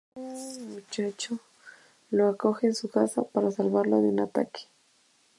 [0.15, 1.37] Otro muchacho
[2.09, 4.61] lo acoge en su casa para salvarlo de un ataque.